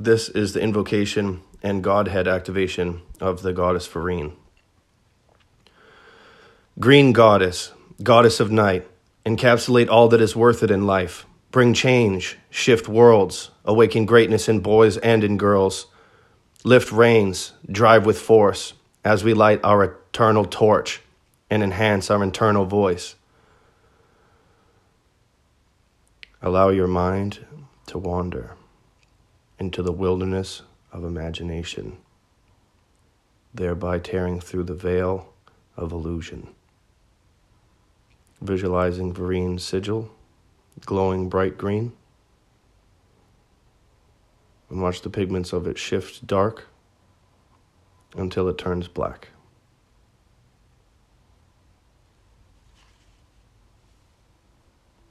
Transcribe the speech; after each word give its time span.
this 0.00 0.30
is 0.30 0.54
the 0.54 0.62
invocation 0.62 1.42
and 1.62 1.84
Godhead 1.84 2.26
activation 2.26 3.02
of 3.20 3.42
the 3.42 3.52
goddess 3.52 3.86
Varine. 3.86 4.32
Green 6.78 7.12
goddess, 7.12 7.72
goddess 8.02 8.40
of 8.40 8.50
night, 8.50 8.88
encapsulate 9.26 9.90
all 9.90 10.08
that 10.08 10.22
is 10.22 10.34
worth 10.34 10.62
it 10.62 10.70
in 10.70 10.86
life. 10.86 11.26
Bring 11.50 11.74
change, 11.74 12.38
shift 12.48 12.88
worlds, 12.88 13.50
awaken 13.66 14.06
greatness 14.06 14.48
in 14.48 14.60
boys 14.60 14.96
and 14.96 15.22
in 15.22 15.36
girls. 15.36 15.86
Lift 16.64 16.92
reins, 16.92 17.52
drive 17.70 18.06
with 18.06 18.18
force 18.18 18.72
as 19.04 19.22
we 19.22 19.34
light 19.34 19.60
our 19.62 19.84
eternal 19.84 20.46
torch 20.46 21.02
and 21.50 21.62
enhance 21.62 22.10
our 22.10 22.22
internal 22.22 22.64
voice. 22.64 23.16
Allow 26.40 26.70
your 26.70 26.86
mind 26.86 27.44
to 27.88 27.98
wander 27.98 28.56
into 29.60 29.82
the 29.82 29.92
wilderness 29.92 30.62
of 30.90 31.04
imagination, 31.04 31.98
thereby 33.52 33.98
tearing 33.98 34.40
through 34.40 34.64
the 34.64 34.74
veil 34.74 35.32
of 35.76 35.92
illusion. 35.92 36.48
Visualizing 38.40 39.12
Varine's 39.12 39.62
sigil, 39.62 40.10
glowing 40.86 41.28
bright 41.28 41.58
green, 41.58 41.92
and 44.70 44.80
watch 44.80 45.02
the 45.02 45.10
pigments 45.10 45.52
of 45.52 45.66
it 45.66 45.76
shift 45.76 46.26
dark 46.26 46.68
until 48.16 48.48
it 48.48 48.56
turns 48.56 48.88
black. 48.88 49.28